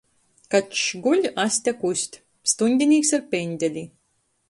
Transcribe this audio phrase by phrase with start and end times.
[0.55, 2.19] Kačs guļ, aste kust.
[2.55, 3.87] Stuņdinīks ar pendeli.